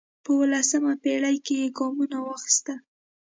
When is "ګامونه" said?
1.77-2.17